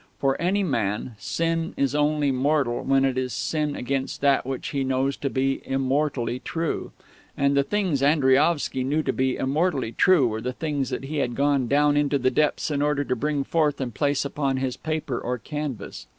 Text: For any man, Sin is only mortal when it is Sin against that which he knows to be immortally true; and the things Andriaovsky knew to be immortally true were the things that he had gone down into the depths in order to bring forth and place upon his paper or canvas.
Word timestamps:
For 0.17 0.35
any 0.41 0.63
man, 0.63 1.13
Sin 1.19 1.75
is 1.77 1.93
only 1.93 2.31
mortal 2.31 2.81
when 2.83 3.05
it 3.05 3.19
is 3.19 3.33
Sin 3.33 3.75
against 3.75 4.19
that 4.21 4.47
which 4.47 4.69
he 4.69 4.83
knows 4.83 5.15
to 5.17 5.29
be 5.29 5.61
immortally 5.63 6.39
true; 6.39 6.91
and 7.37 7.55
the 7.55 7.61
things 7.61 8.01
Andriaovsky 8.01 8.83
knew 8.83 9.03
to 9.03 9.13
be 9.13 9.35
immortally 9.35 9.91
true 9.91 10.25
were 10.25 10.41
the 10.41 10.53
things 10.53 10.89
that 10.89 11.03
he 11.03 11.17
had 11.17 11.35
gone 11.35 11.67
down 11.67 11.95
into 11.97 12.17
the 12.17 12.31
depths 12.31 12.71
in 12.71 12.81
order 12.81 13.03
to 13.03 13.15
bring 13.15 13.43
forth 13.43 13.79
and 13.79 13.93
place 13.93 14.25
upon 14.25 14.57
his 14.57 14.75
paper 14.75 15.19
or 15.19 15.37
canvas. 15.37 16.07